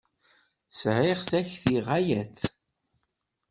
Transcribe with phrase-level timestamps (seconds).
[0.79, 2.43] Sɛiɣ takti ɣaya-tt.